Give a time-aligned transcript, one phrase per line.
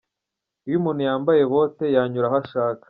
[0.67, 2.79] Iyo muntu yambaye bote yanyura aho ashaka.